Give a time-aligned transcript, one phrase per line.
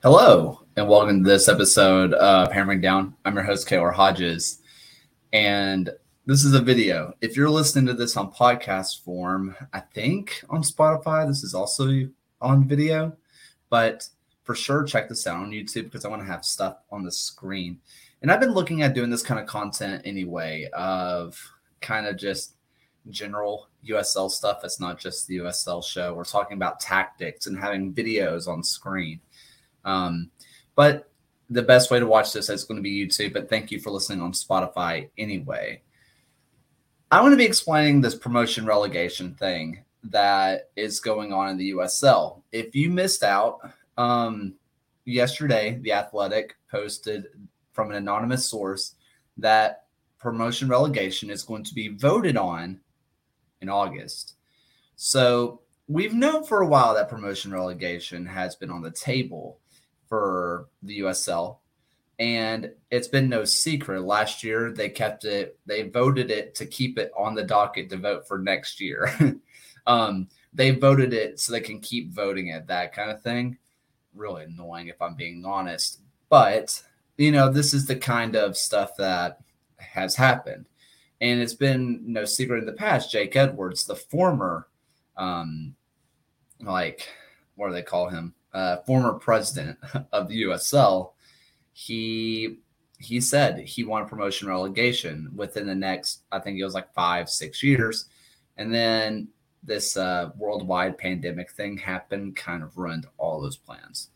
[0.00, 3.16] Hello, and welcome to this episode of Hammering Down.
[3.24, 4.60] I'm your host, Kaylor Hodges,
[5.32, 5.90] and
[6.24, 7.14] this is a video.
[7.20, 12.08] If you're listening to this on podcast form, I think on Spotify, this is also
[12.40, 13.16] on video,
[13.70, 14.08] but
[14.44, 17.10] for sure, check this out on YouTube because I want to have stuff on the
[17.10, 17.80] screen.
[18.22, 21.36] And I've been looking at doing this kind of content anyway, of
[21.80, 22.54] kind of just
[23.10, 24.60] general USL stuff.
[24.62, 26.14] It's not just the USL show.
[26.14, 29.18] We're talking about tactics and having videos on screen
[29.88, 30.30] um,
[30.74, 31.10] but
[31.50, 33.32] the best way to watch this is going to be YouTube.
[33.32, 35.80] But thank you for listening on Spotify anyway.
[37.10, 41.70] I want to be explaining this promotion relegation thing that is going on in the
[41.70, 42.42] USL.
[42.52, 43.60] If you missed out,
[43.96, 44.54] um,
[45.06, 47.28] yesterday, The Athletic posted
[47.72, 48.94] from an anonymous source
[49.38, 49.84] that
[50.18, 52.78] promotion relegation is going to be voted on
[53.62, 54.34] in August.
[54.96, 59.58] So we've known for a while that promotion relegation has been on the table
[60.08, 61.58] for the USL.
[62.18, 64.02] And it's been no secret.
[64.02, 67.96] Last year, they kept it, they voted it to keep it on the docket to
[67.96, 69.12] vote for next year.
[69.86, 73.58] um, they voted it so they can keep voting it, that kind of thing.
[74.14, 76.00] Really annoying, if I'm being honest.
[76.28, 76.82] But,
[77.16, 79.38] you know, this is the kind of stuff that
[79.76, 80.66] has happened.
[81.20, 83.12] And it's been no secret in the past.
[83.12, 84.68] Jake Edwards, the former,
[85.16, 85.74] um,
[86.60, 87.08] like,
[87.54, 88.34] what do they call him?
[88.58, 89.78] Uh, former president
[90.12, 91.12] of the USL,
[91.72, 92.58] he
[92.98, 97.30] he said he wanted promotion relegation within the next, I think it was like five,
[97.30, 98.06] six years.
[98.56, 99.28] And then
[99.62, 104.10] this uh, worldwide pandemic thing happened, kind of ruined all those plans.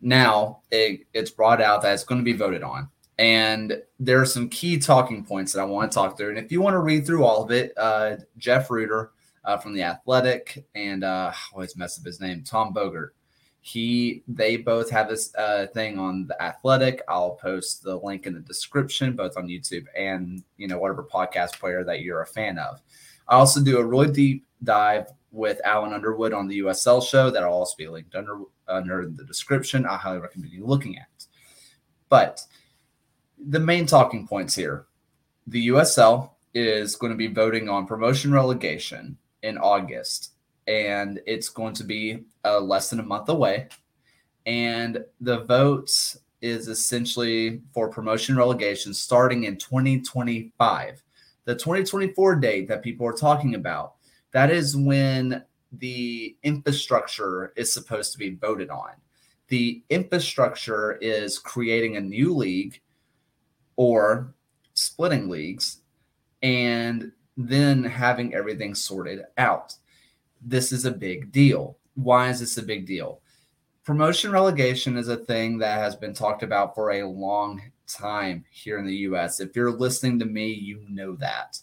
[0.00, 2.88] Now it, it's brought out that it's going to be voted on.
[3.18, 6.30] And there are some key talking points that I want to talk through.
[6.30, 9.10] And if you want to read through all of it, uh, Jeff Rueter
[9.44, 13.10] uh, from The Athletic and uh, I always mess up his name, Tom Bogert
[13.64, 17.00] he they both have this uh, thing on the athletic.
[17.06, 21.60] I'll post the link in the description both on youtube and you know whatever podcast
[21.60, 22.82] player that you're a fan of.
[23.28, 27.42] I also do a really deep dive with alan underwood on the usl show that
[27.42, 29.86] will also be linked under under the description.
[29.86, 31.26] I highly recommend you looking at.
[32.08, 32.42] But
[33.38, 34.86] the main talking points here
[35.46, 40.31] the usl is going to be voting on promotion relegation in august
[40.66, 43.68] and it's going to be uh, less than a month away.
[44.46, 51.02] And the votes is essentially for promotion relegation starting in 2025.
[51.44, 53.94] The 2024 date that people are talking about,
[54.32, 55.44] that is when
[55.78, 58.90] the infrastructure is supposed to be voted on.
[59.48, 62.80] The infrastructure is creating a new league
[63.76, 64.34] or
[64.74, 65.80] splitting leagues
[66.42, 69.76] and then having everything sorted out
[70.44, 71.78] this is a big deal.
[71.94, 73.20] Why is this a big deal?
[73.84, 78.78] Promotion relegation is a thing that has been talked about for a long time here
[78.78, 79.40] in the US.
[79.40, 81.58] If you're listening to me, you know that.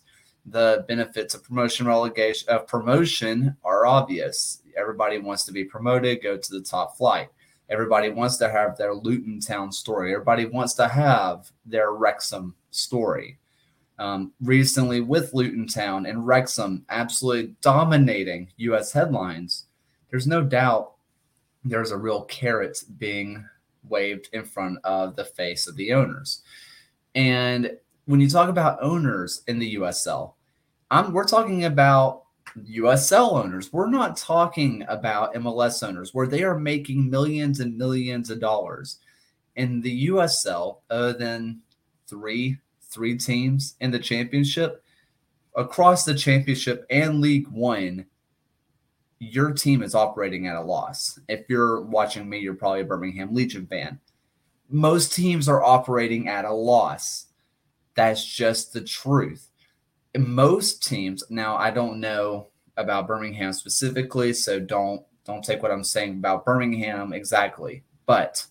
[0.45, 4.63] The benefits of promotion relegation of promotion are obvious.
[4.75, 7.29] Everybody wants to be promoted, go to the top flight.
[7.69, 10.11] Everybody wants to have their Luton Town story.
[10.11, 13.37] Everybody wants to have their Wrexham story
[13.99, 18.93] um, recently with Luton Town and Wrexham absolutely dominating U.S.
[18.93, 19.65] headlines,
[20.09, 20.93] there's no doubt
[21.65, 23.45] there's a real carrot being
[23.87, 26.41] waved in front of the face of the owners.
[27.13, 30.33] And when you talk about owners in the USL,
[30.89, 32.23] I'm, we're talking about
[32.57, 33.71] USL owners.
[33.71, 38.99] We're not talking about MLS owners where they are making millions and millions of dollars.
[39.55, 41.59] In the USL, other than
[42.07, 42.57] three
[42.89, 44.83] three teams in the championship,
[45.55, 48.05] across the championship and League One,
[49.19, 51.19] your team is operating at a loss.
[51.27, 53.99] If you're watching me, you're probably a Birmingham Legion fan.
[54.69, 57.25] Most teams are operating at a loss.
[57.95, 59.49] That's just the truth.
[60.17, 62.47] Most teams, now I don't know
[62.77, 68.45] about Birmingham specifically, so don't don't take what I'm saying about Birmingham exactly, but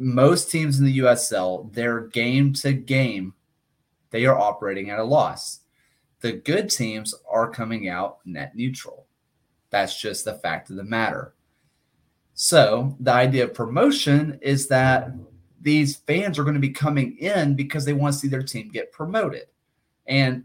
[0.00, 3.34] most teams in the USL, their game to game,
[4.10, 5.60] they are operating at a loss.
[6.20, 9.06] The good teams are coming out net neutral.
[9.68, 11.34] That's just the fact of the matter.
[12.32, 15.12] So, the idea of promotion is that
[15.60, 18.70] these fans are going to be coming in because they want to see their team
[18.70, 19.46] get promoted.
[20.06, 20.44] And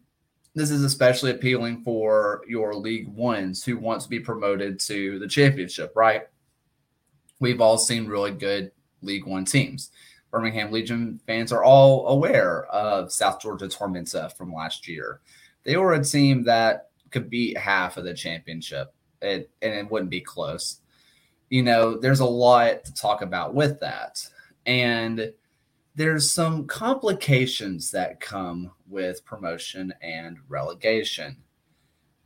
[0.54, 5.28] this is especially appealing for your League Ones who want to be promoted to the
[5.28, 6.24] championship, right?
[7.40, 8.72] We've all seen really good
[9.06, 9.92] League One teams.
[10.32, 15.22] Birmingham Legion fans are all aware of South Georgia Tormenta uh, from last year.
[15.64, 20.12] They were a team that could beat half of the championship, it, and it wouldn't
[20.12, 20.82] be close.
[21.50, 24.28] you know, there's a lot to talk about with that.
[24.66, 25.32] And
[25.96, 31.38] there's some complications that come with promotion and relegation.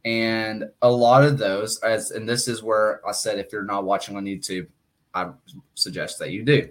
[0.05, 3.83] And a lot of those, as and this is where I said if you're not
[3.83, 4.67] watching on YouTube,
[5.13, 5.31] I
[5.75, 6.69] suggest that you do.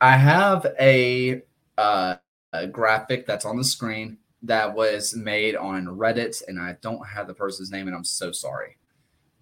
[0.00, 1.42] I have a,
[1.78, 2.16] uh,
[2.52, 7.26] a graphic that's on the screen that was made on Reddit, and I don't have
[7.26, 8.76] the person's name, and I'm so sorry.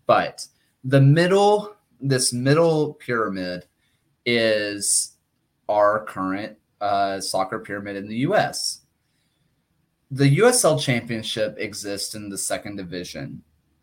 [0.07, 0.47] But
[0.85, 3.67] the middle, this middle pyramid
[4.25, 5.17] is
[5.69, 8.81] our current uh, soccer pyramid in the US.
[10.11, 13.43] The USL Championship exists in the second division.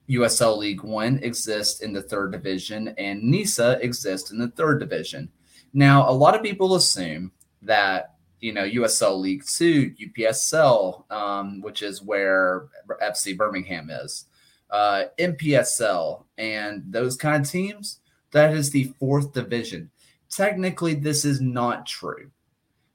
[0.10, 5.30] USL League One exists in the third division, and NISA exists in the third division.
[5.74, 11.84] Now, a lot of people assume that you know USL League Two, UPSL, um, which
[11.84, 12.68] is where
[13.02, 14.26] FC Birmingham is,
[14.72, 18.00] uh, NPSL, and those kind of teams.
[18.32, 19.90] That is the fourth division.
[20.30, 22.30] Technically, this is not true.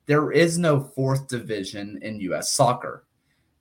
[0.07, 2.53] There is no fourth division in U.S.
[2.53, 3.05] soccer.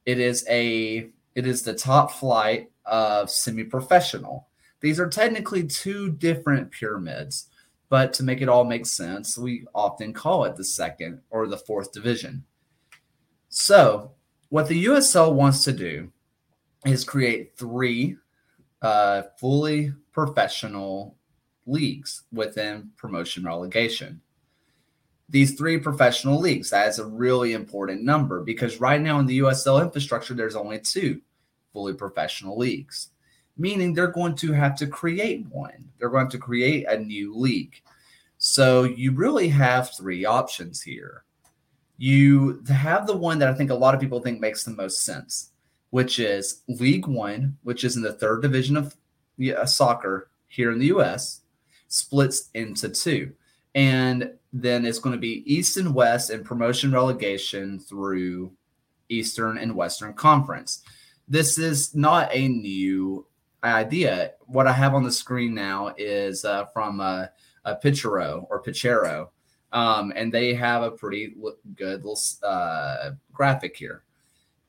[0.06, 4.47] It is a it is the top flight of semi-professional.
[4.80, 7.50] These are technically two different pyramids,
[7.89, 11.57] but to make it all make sense, we often call it the second or the
[11.57, 12.44] fourth division.
[13.50, 14.12] So,
[14.50, 16.12] what the USL wants to do
[16.85, 18.18] is create three
[18.81, 21.15] uh, fully professional
[21.65, 24.21] leagues within promotion relegation.
[25.30, 29.39] These three professional leagues, that is a really important number because right now in the
[29.39, 31.21] USL infrastructure, there's only two
[31.74, 33.10] fully professional leagues,
[33.58, 35.90] meaning they're going to have to create one.
[35.98, 37.81] They're going to create a new league.
[38.38, 41.24] So you really have three options here.
[41.98, 45.02] You have the one that I think a lot of people think makes the most
[45.02, 45.52] sense,
[45.90, 48.96] which is League One, which is in the third division of
[49.66, 51.42] soccer here in the US,
[51.88, 53.34] splits into two.
[53.76, 58.52] And then it's going to be East and West and promotion relegation through
[59.10, 60.84] Eastern and Western Conference
[61.28, 63.25] this is not a new
[63.64, 64.34] idea.
[64.46, 67.31] What I have on the screen now is uh, from a,
[67.66, 69.30] a Pitchero or Pitchero,
[69.72, 71.36] um, and they have a pretty
[71.75, 74.04] good little uh, graphic here.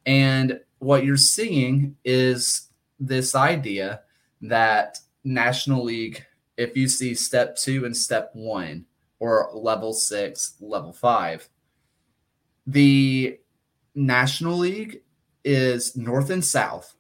[0.07, 2.69] And what you're seeing is
[3.01, 4.03] this idea
[4.43, 6.25] that National League,
[6.57, 8.85] if you see step two and step one,
[9.19, 11.49] or level six, level five,
[12.67, 13.39] the
[13.95, 15.03] National League
[15.45, 16.95] is North and South,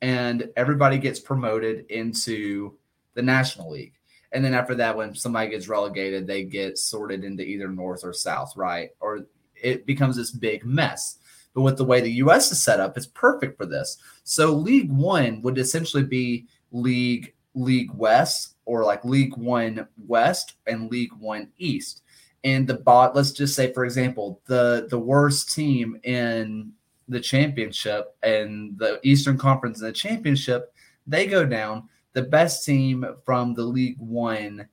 [0.00, 2.76] and everybody gets promoted into
[3.14, 3.94] the National League.
[4.32, 8.12] And then after that, when somebody gets relegated, they get sorted into either North or
[8.12, 8.90] South, right?
[9.00, 11.18] Or it becomes this big mess.
[11.54, 13.98] But with the way the US is set up, it's perfect for this.
[14.24, 20.90] So League One would essentially be League League West or like League One West and
[20.90, 22.02] League One East.
[22.44, 26.72] And the bot, let's just say, for example, the the worst team in
[27.12, 30.74] the championship and the Eastern Conference and the championship,
[31.06, 31.88] they go down.
[32.14, 34.68] The best team from the League One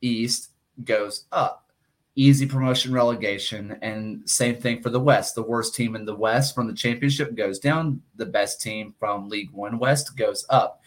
[0.00, 0.50] East
[0.84, 1.70] goes up.
[2.16, 3.78] Easy promotion relegation.
[3.82, 5.34] And same thing for the West.
[5.34, 8.02] The worst team in the West from the championship goes down.
[8.16, 10.82] The best team from League One West goes up.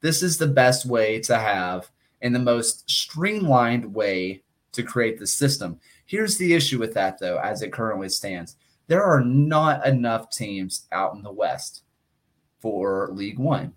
[0.00, 1.90] This is the best way to have
[2.20, 5.80] and the most streamlined way to create the system.
[6.06, 8.56] Here's the issue with that, though, as it currently stands
[8.88, 11.82] there are not enough teams out in the West
[12.60, 13.74] for League One.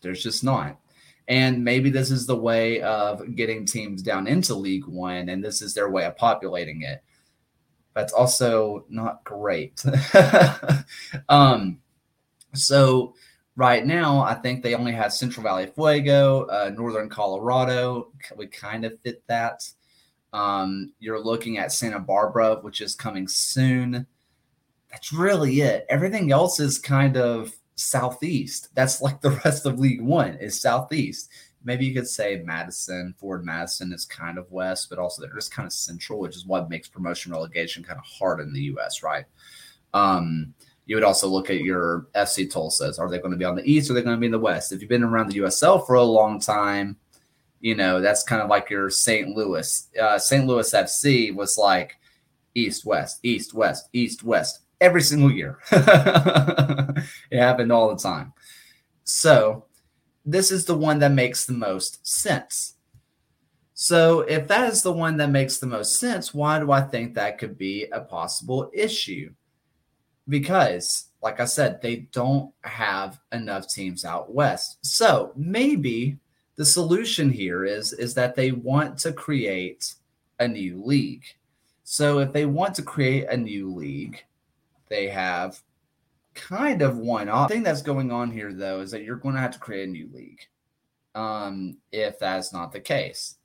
[0.00, 0.78] There's just not.
[1.28, 5.60] And maybe this is the way of getting teams down into League One, and this
[5.60, 7.02] is their way of populating it.
[7.94, 9.84] That's also not great.
[11.28, 11.80] um,
[12.54, 13.14] so
[13.56, 18.12] right now, I think they only have Central Valley Fuego, uh, Northern Colorado.
[18.34, 19.68] We kind of fit that.
[20.32, 24.06] Um, you're looking at Santa Barbara, which is coming soon
[24.90, 25.86] that's really it.
[25.88, 28.68] Everything else is kind of southeast.
[28.74, 31.30] That's like the rest of League One is southeast.
[31.64, 35.52] Maybe you could say Madison, Forward Madison is kind of west, but also they're just
[35.52, 39.02] kind of central, which is what makes promotion relegation kind of hard in the U.S.
[39.02, 39.24] Right?
[39.92, 40.54] Um,
[40.86, 42.98] you would also look at your FC Tulsa's.
[42.98, 44.32] Are they going to be on the east or are they going to be in
[44.32, 44.72] the west?
[44.72, 46.96] If you've been around the USL for a long time,
[47.60, 49.36] you know that's kind of like your St.
[49.36, 49.88] Louis.
[50.00, 50.46] Uh, St.
[50.46, 51.96] Louis FC was like
[52.54, 55.58] east west, east west, east west every single year.
[55.72, 58.32] it happened all the time.
[59.04, 59.64] So,
[60.24, 62.74] this is the one that makes the most sense.
[63.74, 67.14] So, if that is the one that makes the most sense, why do I think
[67.14, 69.32] that could be a possible issue?
[70.28, 74.78] Because, like I said, they don't have enough teams out west.
[74.82, 76.18] So, maybe
[76.56, 79.94] The solution here is is that they want to create
[80.40, 81.24] a new league.
[81.84, 84.24] So if they want to create a new league,
[84.88, 85.60] they have
[86.34, 87.50] kind of one off.
[87.50, 89.90] thing that's going on here though is that you're going to have to create a
[89.90, 90.40] new league.
[91.14, 93.36] Um, if that's not the case.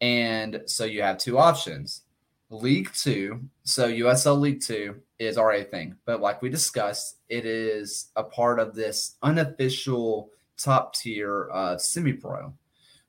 [0.00, 2.02] And so you have two options.
[2.50, 7.46] League Two, so USL League Two is already a thing, but like we discussed, it
[7.46, 12.52] is a part of this unofficial top tier uh, semi pro.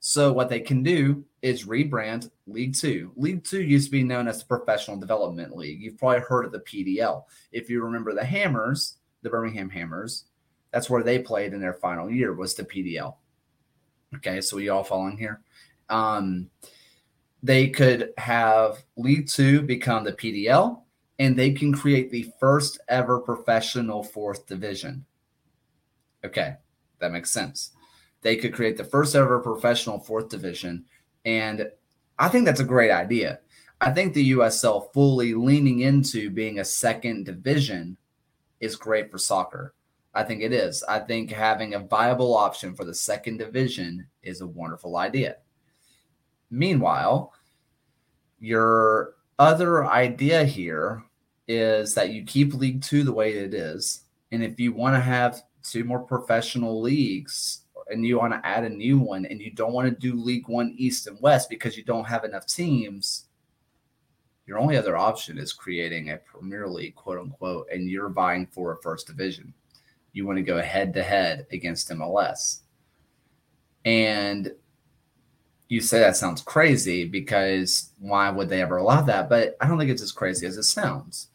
[0.07, 3.11] So what they can do is rebrand League Two.
[3.15, 5.81] League Two used to be known as the Professional Development League.
[5.81, 7.23] You've probably heard of the PDL.
[7.51, 10.25] If you remember the Hammers, the Birmingham Hammers,
[10.69, 13.15] that's where they played in their final year was the PDL.
[14.17, 15.41] Okay, so you all following here.
[15.89, 16.51] Um,
[17.41, 20.83] they could have League Two become the PDL,
[21.17, 25.03] and they can create the first ever professional fourth division.
[26.23, 26.57] Okay,
[26.99, 27.71] that makes sense.
[28.25, 30.85] They could create the first ever professional fourth division.
[31.25, 31.69] And
[32.17, 33.41] I think that's a great idea.
[33.79, 37.97] I think the USL fully leaning into being a second division
[38.59, 39.75] is great for soccer.
[40.15, 40.83] I think it is.
[40.89, 45.35] I think having a viable option for the second division is a wonderful idea.
[46.49, 47.31] Meanwhile,
[48.39, 51.03] your other idea here
[51.47, 54.01] is that you keep League Two the way it is.
[54.31, 58.63] And if you want to have two more professional leagues and you want to add
[58.63, 61.77] a new one and you don't want to do League One East and West because
[61.77, 63.25] you don't have enough teams,
[64.47, 68.73] your only other option is creating a Premier League, quote unquote, and you're vying for
[68.73, 69.53] a first division.
[70.13, 72.59] You want to go head to head against MLS.
[73.85, 74.51] And
[75.67, 79.29] you say that sounds crazy because why would they ever allow that?
[79.29, 81.27] But I don't think it's as crazy as it sounds.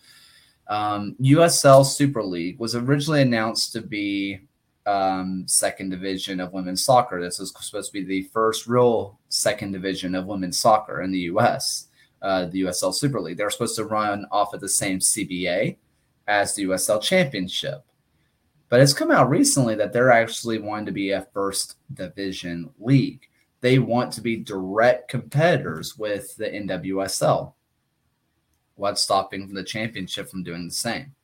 [0.68, 4.40] Um, USL Super League was originally announced to be
[4.90, 7.20] um, second division of women's soccer.
[7.20, 11.20] This was supposed to be the first real second division of women's soccer in the
[11.20, 11.88] U.S.
[12.20, 13.36] Uh, the USL Super League.
[13.36, 15.76] They're supposed to run off of the same CBA
[16.26, 17.84] as the USL Championship.
[18.68, 23.22] But it's come out recently that they're actually wanting to be a first division league.
[23.60, 27.52] They want to be direct competitors with the NWSL.
[28.74, 31.14] What's stopping the championship from doing the same?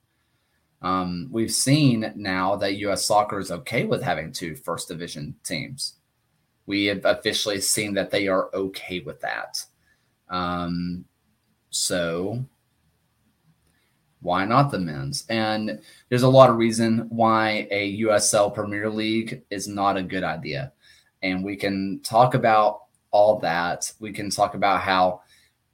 [0.87, 3.05] Um, we've seen now that U.S.
[3.05, 5.95] soccer is okay with having two first division teams.
[6.67, 9.65] We have officially seen that they are okay with that.
[10.29, 11.05] Um,
[11.71, 12.45] so
[14.21, 15.27] why not the men's?
[15.29, 20.23] And there's a lot of reason why a USL Premier League is not a good
[20.23, 20.73] idea.
[21.21, 23.93] And we can talk about all that.
[23.99, 25.23] We can talk about how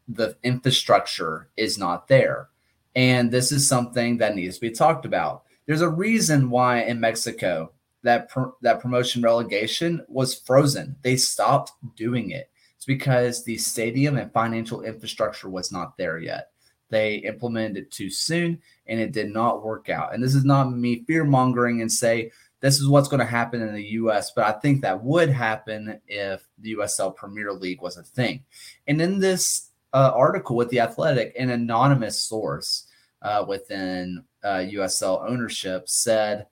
[0.09, 2.49] the infrastructure is not there.
[2.95, 5.45] And this is something that needs to be talked about.
[5.67, 7.73] There's a reason why in Mexico
[8.03, 8.31] that
[8.63, 10.97] that promotion relegation was frozen.
[11.03, 12.51] They stopped doing it.
[12.77, 16.51] It's because the stadium and financial infrastructure was not there yet.
[16.91, 20.13] They implemented it too soon and it did not work out.
[20.13, 23.63] And this is not me fear mongering and say this is what's going to happen
[23.63, 27.97] in the US, but I think that would happen if the USL Premier League was
[27.97, 28.45] a thing.
[28.87, 32.87] And in this uh, article with the Athletic, an anonymous source
[33.23, 36.47] uh, within uh, USL ownership said,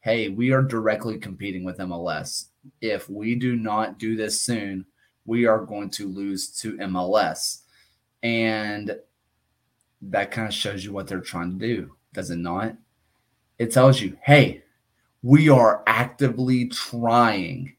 [0.00, 2.46] "Hey, we are directly competing with MLS.
[2.80, 4.86] If we do not do this soon,
[5.24, 7.62] we are going to lose to MLS."
[8.22, 8.98] And
[10.02, 12.76] that kind of shows you what they're trying to do, does it not?
[13.58, 14.62] It tells you, "Hey,
[15.22, 17.76] we are actively trying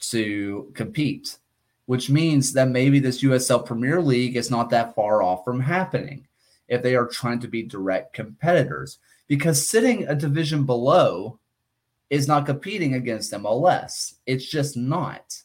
[0.00, 1.36] to compete."
[1.90, 6.24] Which means that maybe this USL Premier League is not that far off from happening
[6.68, 9.00] if they are trying to be direct competitors.
[9.26, 11.40] Because sitting a division below
[12.08, 14.14] is not competing against MLS.
[14.24, 15.42] It's just not.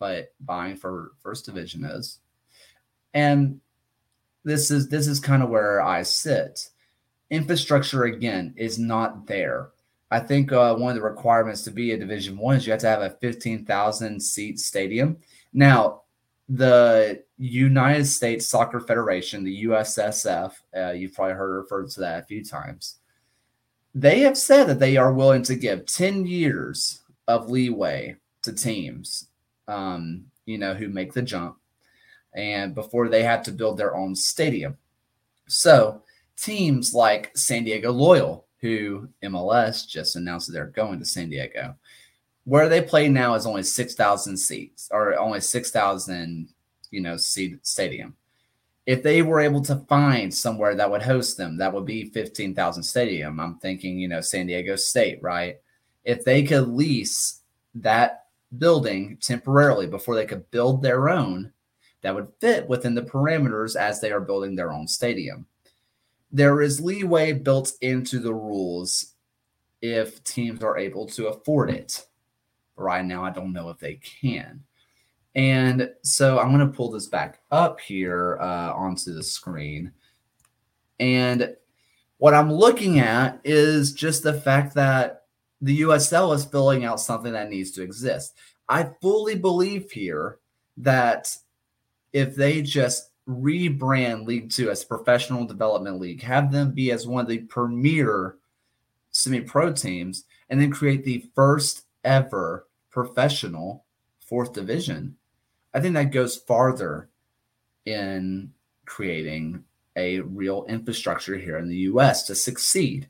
[0.00, 2.18] But buying for first division is.
[3.14, 3.60] And
[4.42, 6.70] this is this is kind of where I sit.
[7.30, 9.68] Infrastructure again is not there.
[10.10, 12.80] I think uh, one of the requirements to be a Division One is you have
[12.80, 15.18] to have a fifteen thousand seat stadium.
[15.52, 16.02] Now,
[16.48, 22.26] the United States Soccer Federation, the USSF, uh, you've probably heard referred to that a
[22.26, 22.96] few times.
[23.94, 29.28] They have said that they are willing to give ten years of leeway to teams,
[29.66, 31.58] um, you know, who make the jump,
[32.34, 34.78] and before they have to build their own stadium.
[35.48, 36.02] So
[36.38, 41.74] teams like San Diego Loyal who MLS just announced that they're going to San Diego.
[42.44, 46.48] Where they play now is only 6,000 seats or only 6,000,
[46.90, 48.16] you know, seat stadium.
[48.86, 52.82] If they were able to find somewhere that would host them, that would be 15,000
[52.82, 53.38] stadium.
[53.38, 55.60] I'm thinking, you know, San Diego State, right?
[56.04, 57.42] If they could lease
[57.74, 61.52] that building temporarily before they could build their own
[62.00, 65.46] that would fit within the parameters as they are building their own stadium.
[66.30, 69.14] There is leeway built into the rules
[69.80, 72.06] if teams are able to afford it.
[72.76, 74.62] Right now, I don't know if they can.
[75.34, 79.92] And so I'm going to pull this back up here uh, onto the screen.
[80.98, 81.56] And
[82.18, 85.26] what I'm looking at is just the fact that
[85.60, 88.34] the USL is filling out something that needs to exist.
[88.68, 90.38] I fully believe here
[90.78, 91.34] that
[92.12, 97.22] if they just rebrand League Two as professional development league, have them be as one
[97.22, 98.36] of the premier
[99.10, 103.84] semi pro teams, and then create the first ever professional
[104.20, 105.16] fourth division,
[105.74, 107.08] I think that goes farther
[107.84, 108.52] in
[108.84, 109.64] creating
[109.96, 113.08] a real infrastructure here in the US to succeed.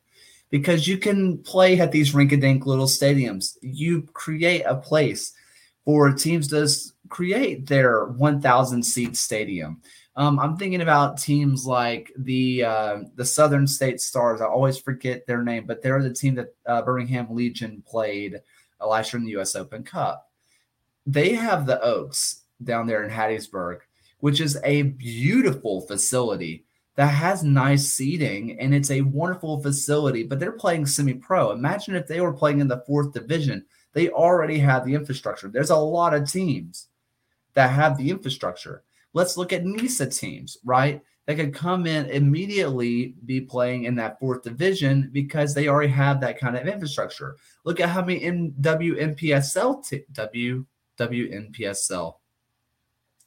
[0.50, 3.58] Because you can play at these rink-a-dink little stadiums.
[3.60, 5.32] You create a place
[5.84, 6.66] for teams to
[7.10, 9.82] create their 1,000 seat stadium.
[10.18, 14.40] Um, I'm thinking about teams like the uh, the Southern State Stars.
[14.40, 18.40] I always forget their name, but they're the team that uh, Birmingham Legion played
[18.84, 19.54] last year in the U.S.
[19.54, 20.28] Open Cup.
[21.06, 23.78] They have the Oaks down there in Hattiesburg,
[24.18, 26.64] which is a beautiful facility
[26.96, 31.52] that has nice seating and it's a wonderful facility, but they're playing semi pro.
[31.52, 33.64] Imagine if they were playing in the fourth division.
[33.92, 35.46] They already have the infrastructure.
[35.46, 36.88] There's a lot of teams
[37.54, 38.82] that have the infrastructure.
[39.18, 41.02] Let's look at NISA teams, right?
[41.26, 46.20] They could come in immediately be playing in that fourth division because they already have
[46.20, 47.36] that kind of infrastructure.
[47.64, 48.20] Look at how many
[48.60, 50.64] WNPSL t- W
[51.00, 52.14] WNPSL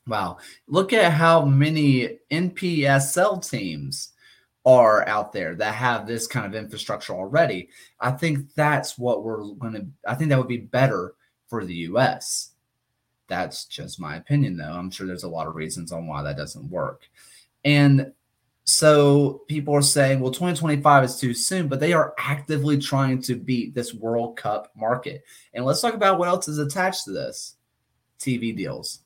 [0.08, 0.38] Wow.
[0.66, 4.13] Look at how many NPSL teams
[4.66, 7.68] are out there that have this kind of infrastructure already.
[8.00, 11.16] I think that's what we're going to, I think that would be better
[11.48, 12.51] for the US.
[13.32, 14.74] That's just my opinion, though.
[14.74, 17.08] I'm sure there's a lot of reasons on why that doesn't work.
[17.63, 18.12] And
[18.65, 23.36] so people are saying, well, 2025 is too soon, but they are actively trying to
[23.36, 25.24] beat this World Cup market.
[25.54, 27.56] And let's talk about what else is attached to this
[28.20, 29.00] TV deals.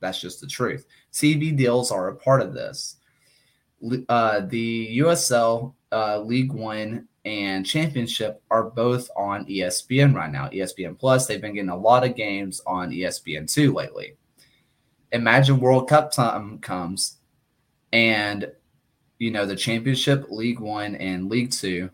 [0.00, 0.84] That's just the truth.
[1.14, 2.96] TV deals are a part of this.
[4.10, 10.48] Uh, the USL uh, League One and Championship are both on ESPN right now.
[10.48, 11.26] ESPN Plus.
[11.26, 14.16] They've been getting a lot of games on ESPN two lately.
[15.12, 17.18] Imagine World Cup time comes,
[17.92, 18.50] and
[19.18, 21.90] you know the Championship, League One, and League Two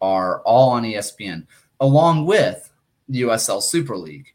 [0.00, 1.46] are all on ESPN,
[1.80, 2.72] along with
[3.10, 4.34] USL Super League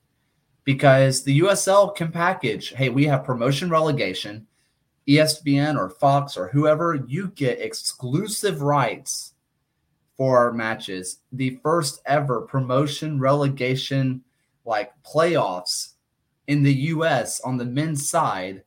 [0.70, 4.46] because the USL can package, hey, we have promotion relegation,
[5.08, 9.29] ESPN or Fox or whoever, you get exclusive rights
[10.20, 11.22] for our matches.
[11.32, 14.22] The first ever promotion relegation
[14.66, 15.94] like playoffs
[16.48, 18.64] in the US on the men's side,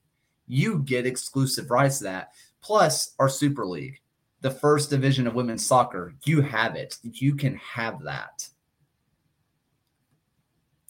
[0.49, 2.33] you get exclusive rights to that.
[2.63, 4.01] Plus our Super League,
[4.41, 6.97] the first division of women's soccer, you have it.
[7.03, 8.49] You can have that.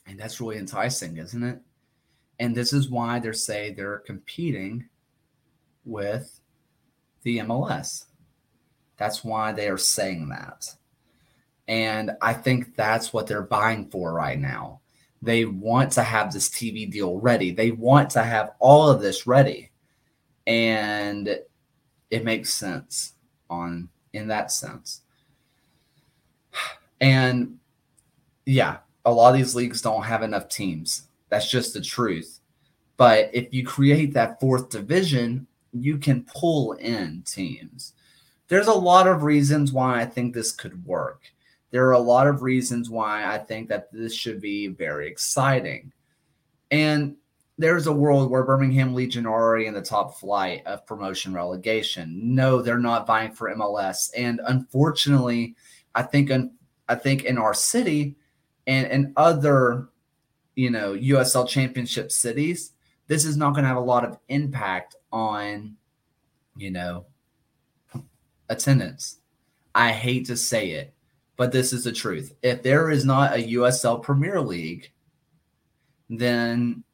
[0.06, 1.58] And that's really enticing, isn't it?
[2.38, 4.88] And this is why they say they're competing
[5.84, 6.40] with
[7.24, 8.04] the MLS.
[9.02, 10.72] That's why they are saying that.
[11.66, 14.80] And I think that's what they're buying for right now.
[15.20, 17.50] They want to have this TV deal ready.
[17.50, 19.72] They want to have all of this ready.
[20.46, 21.36] And
[22.12, 23.14] it makes sense
[23.50, 25.00] on in that sense.
[27.00, 27.58] And
[28.46, 31.08] yeah, a lot of these leagues don't have enough teams.
[31.28, 32.38] That's just the truth.
[32.96, 37.94] But if you create that fourth division, you can pull in teams.
[38.52, 41.22] There's a lot of reasons why I think this could work.
[41.70, 45.90] There are a lot of reasons why I think that this should be very exciting.
[46.70, 47.16] And
[47.56, 52.34] there's a world where Birmingham Legion are already in the top flight of promotion relegation.
[52.34, 54.10] No, they're not vying for MLS.
[54.14, 55.56] And unfortunately,
[55.94, 56.30] I think
[56.90, 58.16] I think in our city,
[58.66, 59.88] and and other
[60.56, 62.72] you know USL championship cities,
[63.06, 65.74] this is not going to have a lot of impact on
[66.54, 67.06] you know
[68.52, 69.18] attendance.
[69.74, 70.94] I hate to say it,
[71.36, 72.34] but this is the truth.
[72.42, 74.92] If there is not a USL Premier League,
[76.08, 76.84] then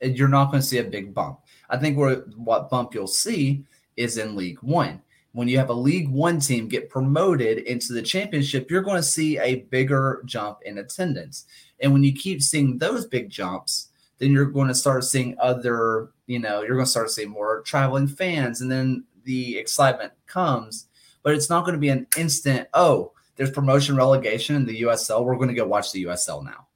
[0.00, 1.40] you're not going to see a big bump.
[1.68, 3.64] I think what bump you'll see
[3.96, 8.02] is in League One when you have a League One team get promoted into the
[8.02, 11.46] championship, you're going to see a bigger jump in attendance.
[11.80, 13.88] And when you keep seeing those big jumps,
[14.18, 17.62] then you're going to start seeing other, you know, you're going to start seeing more
[17.62, 18.60] traveling fans.
[18.60, 20.88] And then the excitement comes,
[21.22, 25.24] but it's not going to be an instant, oh, there's promotion relegation in the USL.
[25.24, 26.66] We're going to go watch the USL now.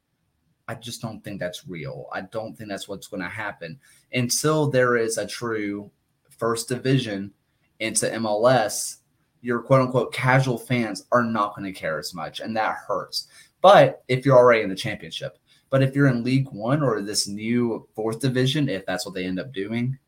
[0.66, 2.08] I just don't think that's real.
[2.12, 3.78] I don't think that's what's going to happen
[4.12, 5.90] until there is a true
[6.38, 7.32] first division
[7.80, 8.96] into MLS.
[9.42, 13.28] Your quote unquote casual fans are not going to care as much, and that hurts.
[13.60, 17.28] But if you're already in the championship, but if you're in League One or this
[17.28, 19.98] new fourth division, if that's what they end up doing,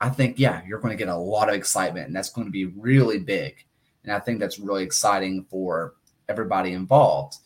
[0.00, 2.52] I think, yeah, you're going to get a lot of excitement, and that's going to
[2.52, 3.64] be really big.
[4.04, 5.94] And I think that's really exciting for
[6.28, 7.36] everybody involved.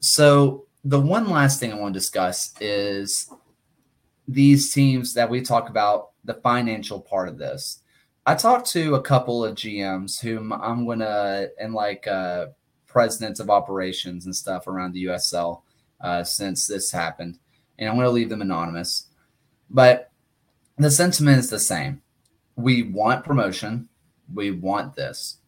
[0.00, 3.30] So, the one last thing I want to discuss is
[4.26, 7.82] these teams that we talk about the financial part of this.
[8.24, 12.46] I talked to a couple of GMs whom I'm gonna and like uh,
[12.86, 15.62] presidents of operations and stuff around the USL
[16.00, 17.38] uh, since this happened,
[17.78, 19.08] and I'm gonna leave them anonymous.
[19.70, 20.11] But
[20.84, 22.02] the sentiment is the same.
[22.56, 23.88] We want promotion.
[24.32, 25.38] We want this.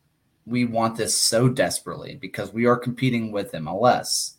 [0.46, 4.34] We want this so desperately because we are competing with MLS.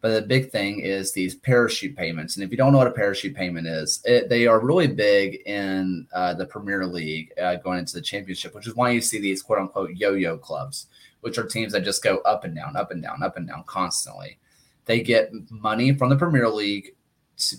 [0.00, 2.36] But the big thing is these parachute payments.
[2.36, 5.42] And if you don't know what a parachute payment is, it, they are really big
[5.46, 9.20] in uh, the Premier League uh, going into the championship, which is why you see
[9.20, 10.86] these quote unquote yo yo clubs,
[11.20, 13.62] which are teams that just go up and down, up and down, up and down
[13.66, 14.38] constantly.
[14.86, 16.94] They get money from the Premier League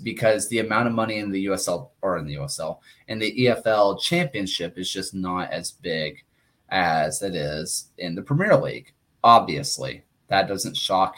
[0.04, 4.02] because the amount of money in the USL or in the USL and the EFL
[4.02, 6.24] championship is just not as big
[6.70, 8.94] as it is in the Premier League.
[9.24, 11.16] Obviously, that doesn't shock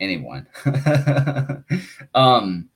[0.00, 0.46] anyone.
[2.14, 2.68] um,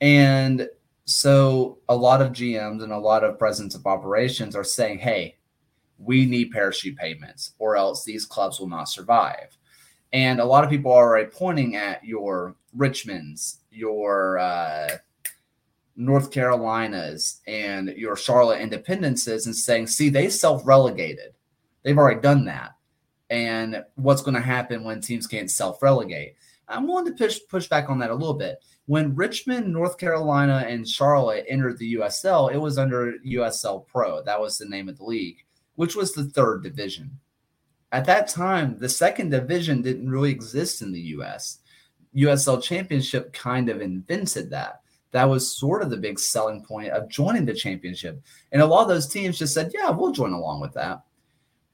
[0.00, 0.68] and
[1.04, 5.36] so a lot of GMs and a lot of presidents of operations are saying, hey,
[5.98, 9.57] we need parachute payments or else these clubs will not survive.
[10.12, 14.88] And a lot of people are already pointing at your Richmonds, your uh,
[15.96, 21.34] North Carolinas, and your Charlotte Independences and saying, see, they self relegated.
[21.82, 22.74] They've already done that
[23.30, 26.36] and what's going to happen when teams can't self relegate.
[26.68, 28.62] I'm willing to push push back on that a little bit.
[28.86, 34.22] When Richmond, North Carolina, and Charlotte entered the USL, it was under USL Pro.
[34.22, 35.44] That was the name of the league,
[35.76, 37.18] which was the third division.
[37.92, 41.58] At that time, the second division didn't really exist in the US.
[42.14, 44.82] USL Championship kind of invented that.
[45.12, 48.20] That was sort of the big selling point of joining the championship.
[48.52, 51.02] And a lot of those teams just said, yeah, we'll join along with that.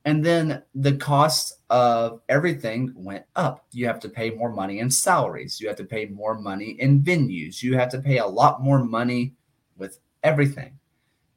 [0.05, 3.66] And then the cost of everything went up.
[3.72, 5.61] You have to pay more money in salaries.
[5.61, 7.62] You have to pay more money in venues.
[7.62, 9.33] You have to pay a lot more money
[9.79, 10.79] with everything.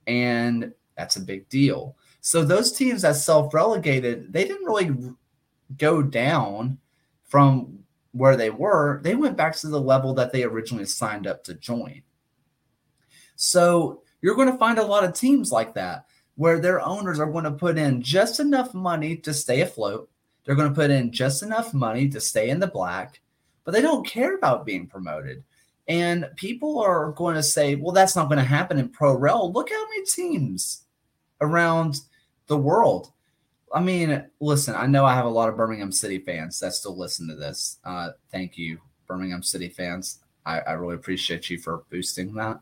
[0.06, 1.96] And that's a big deal.
[2.28, 5.16] So those teams that self relegated, they didn't really
[5.78, 6.78] go down
[7.24, 7.80] from
[8.12, 9.00] where they were.
[9.02, 12.02] They went back to the level that they originally signed up to join.
[13.38, 17.32] So you're going to find a lot of teams like that where their owners are
[17.32, 20.10] going to put in just enough money to stay afloat.
[20.44, 23.22] They're going to put in just enough money to stay in the black,
[23.63, 25.46] but they don't care about being promoted.
[25.88, 29.54] And people are going to say, well, that's not going to happen in Pro Rel.
[29.54, 30.84] Look how many teams
[31.40, 32.02] around
[32.48, 33.12] the world.
[33.74, 36.98] I mean, listen, I know I have a lot of Birmingham City fans that still
[36.98, 37.80] listen to this.
[37.84, 40.20] Uh, thank you, Birmingham City fans.
[40.46, 42.60] I, I really appreciate you for boosting that.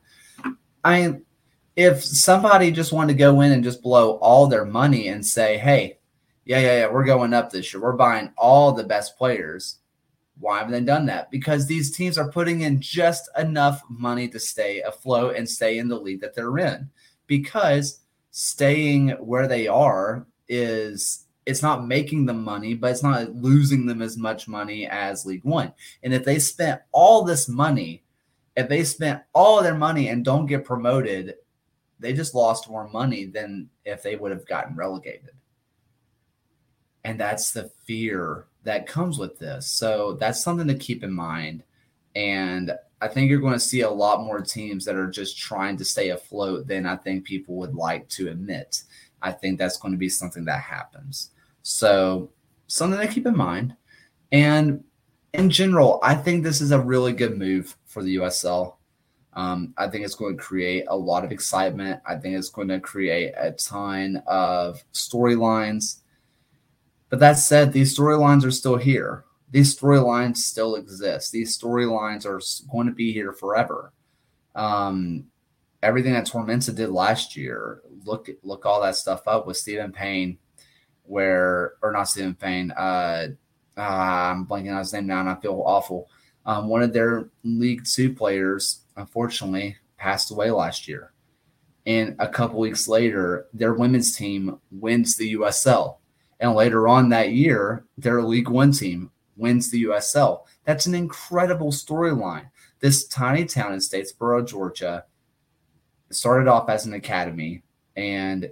[0.84, 1.26] I mean,
[1.76, 5.58] if somebody just wanted to go in and just blow all their money and say,
[5.58, 6.00] hey,
[6.46, 7.82] yeah, yeah, yeah, we're going up this year.
[7.82, 9.80] We're buying all the best players.
[10.40, 11.32] Why haven't they done that?
[11.32, 15.88] Because these teams are putting in just enough money to stay afloat and stay in
[15.88, 16.90] the league that they're in.
[17.28, 18.02] Because
[18.38, 24.02] staying where they are is it's not making them money, but it's not losing them
[24.02, 25.72] as much money as League One.
[26.04, 28.04] And if they spent all this money,
[28.58, 31.36] if they spent all their money and don't get promoted,
[32.00, 35.32] they just lost more money than if they would have gotten relegated.
[37.06, 39.66] And that's the fear that comes with this.
[39.66, 41.64] So that's something to keep in mind.
[42.18, 45.78] And I think you're going to see a lot more teams that are just trying
[45.78, 48.84] to stay afloat than I think people would like to admit.
[49.22, 51.32] I think that's going to be something that happens.
[51.62, 52.32] So,
[52.68, 53.76] something to keep in mind.
[54.32, 54.84] And
[55.34, 58.76] in general, I think this is a really good move for the USL.
[59.34, 62.02] Um, I think it's going to create a lot of excitement.
[62.08, 66.00] I think it's going to create a ton of storylines.
[67.10, 69.25] But that said, these storylines are still here.
[69.52, 71.32] These storylines still exist.
[71.32, 73.94] These storylines are going to be here forever.
[74.56, 75.26] Um,
[75.84, 80.38] everything that Tormenta did last year, look look all that stuff up with Stephen Payne,
[81.04, 82.72] where or not Stephen Payne.
[82.72, 83.28] Uh,
[83.78, 86.10] uh, I'm blanking on his name now, and I feel awful.
[86.46, 91.12] Um, one of their League Two players unfortunately passed away last year.
[91.86, 95.98] And a couple weeks later, their women's team wins the USL.
[96.40, 100.44] And later on that year, their League One team wins the USL.
[100.64, 102.50] That's an incredible storyline.
[102.80, 105.06] This tiny town in Statesboro, Georgia,
[106.10, 107.64] started off as an academy
[107.96, 108.50] and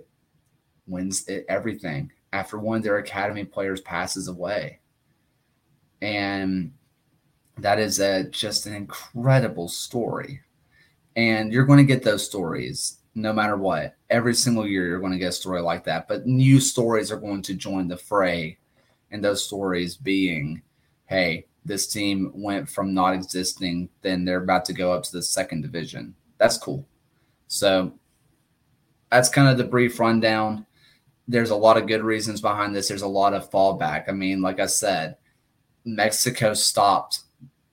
[0.87, 4.79] wins everything after one of their academy players passes away.
[6.01, 6.73] And
[7.57, 10.41] that is a, just an incredible story.
[11.15, 13.95] And you're going to get those stories no matter what.
[14.09, 16.07] Every single year, you're going to get a story like that.
[16.07, 18.57] But new stories are going to join the fray.
[19.11, 20.61] And those stories being,
[21.13, 25.21] hey, this team went from not existing, then they're about to go up to the
[25.21, 26.15] second division.
[26.39, 26.87] That's cool.
[27.47, 27.93] So
[29.11, 30.65] that's kind of the brief rundown.
[31.27, 32.87] There's a lot of good reasons behind this.
[32.87, 34.09] There's a lot of fallback.
[34.09, 35.17] I mean, like I said,
[35.85, 37.19] Mexico stopped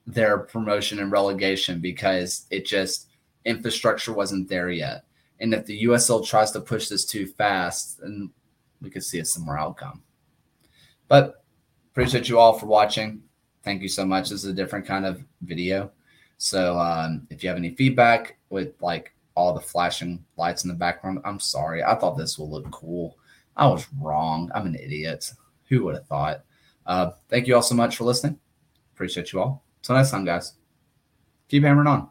[0.05, 3.09] their promotion and relegation because it just
[3.43, 5.03] infrastructure wasn't there yet.
[5.39, 8.29] And if the USL tries to push this too fast, then
[8.81, 10.03] we could see a similar outcome.
[11.07, 11.43] But
[11.91, 13.23] appreciate you all for watching.
[13.63, 14.29] Thank you so much.
[14.29, 15.91] This is a different kind of video.
[16.37, 20.75] So um, if you have any feedback with like all the flashing lights in the
[20.75, 21.83] background, I'm sorry.
[21.83, 23.17] I thought this would look cool.
[23.55, 24.51] I was wrong.
[24.55, 25.31] I'm an idiot.
[25.69, 26.43] Who would have thought?
[26.85, 28.39] Uh, thank you all so much for listening.
[28.93, 29.63] Appreciate you all.
[29.83, 30.53] Till next time, guys.
[31.47, 32.09] Keep hammering on.